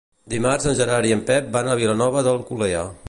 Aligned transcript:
Dimarts 0.33 0.63
en 0.71 0.77
Gerard 0.79 1.09
i 1.09 1.13
en 1.17 1.21
Pep 1.27 1.53
van 1.59 1.69
a 1.69 1.77
Vilanova 1.83 2.25
d'Alcolea. 2.29 2.87